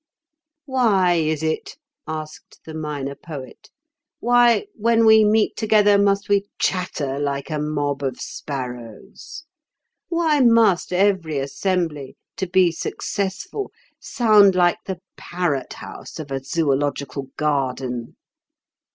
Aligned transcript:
'""Why 0.65 1.13
is 1.13 1.43
it?" 1.43 1.77
asked 2.07 2.61
the 2.65 2.73
Minor 2.73 3.13
Poet. 3.13 3.69
"Why, 4.19 4.65
when 4.73 5.05
we 5.05 5.23
meet 5.23 5.55
together, 5.55 5.99
must 5.99 6.27
we 6.27 6.47
chatter 6.57 7.19
like 7.19 7.51
a 7.51 7.59
mob 7.59 8.01
of 8.01 8.19
sparrows? 8.19 9.45
Why 10.09 10.39
must 10.39 10.91
every 10.91 11.37
assembly 11.37 12.17
to 12.37 12.47
be 12.47 12.71
successful 12.71 13.71
sound 13.99 14.55
like 14.55 14.79
the 14.87 14.99
parrot 15.17 15.73
house 15.73 16.17
of 16.17 16.31
a 16.31 16.43
zoological 16.43 17.27
garden?" 17.37 18.15